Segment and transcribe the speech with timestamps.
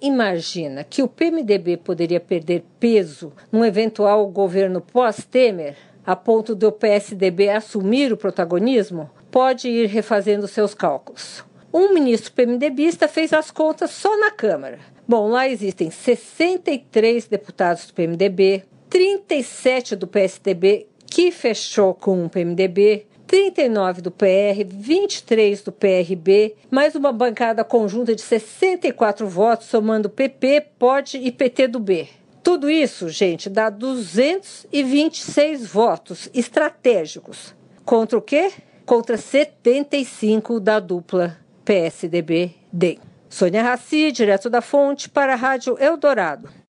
[0.00, 7.50] imagina que o PMDB poderia perder peso num eventual governo pós-Temer, a ponto do PSDB
[7.50, 11.44] assumir o protagonismo, pode ir refazendo seus cálculos.
[11.72, 14.78] Um ministro PMDBista fez as contas só na Câmara.
[15.06, 23.06] Bom, lá existem 63 deputados do PMDB, 37 do PSDB que fechou com o PMDB,
[23.26, 30.66] 39 do PR, 23 do PRB, mais uma bancada conjunta de 64 votos, somando PP,
[30.78, 32.08] POD e PT do B.
[32.42, 37.52] Tudo isso, gente, dá 226 votos estratégicos.
[37.84, 38.52] Contra o quê?
[38.84, 43.00] Contra 75 da dupla PSDB-DEM.
[43.28, 46.48] Sônia Raci, direto da fonte, para a Rádio Eldorado.